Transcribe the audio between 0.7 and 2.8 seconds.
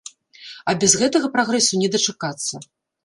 А без гэтага прагрэсу не дачакацца.